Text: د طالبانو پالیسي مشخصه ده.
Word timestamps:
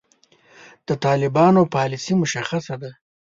د 0.87 0.89
طالبانو 1.05 1.61
پالیسي 1.75 2.13
مشخصه 2.21 2.75
ده. 2.81 2.91